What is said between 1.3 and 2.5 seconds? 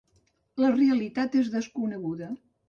és desconeguda.